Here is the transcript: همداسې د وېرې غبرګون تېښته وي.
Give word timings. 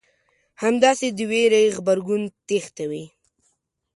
همداسې 0.63 1.07
د 1.17 1.19
وېرې 1.31 1.63
غبرګون 1.75 2.21
تېښته 2.47 2.85
وي. 2.91 3.05